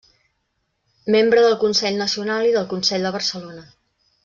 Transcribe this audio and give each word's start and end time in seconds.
Membre 1.15 1.43
del 1.43 1.59
Consell 1.65 2.01
Nacional 2.05 2.49
i 2.49 2.57
del 2.57 2.67
Consell 2.73 3.07
de 3.09 3.13
Barcelona. 3.19 3.69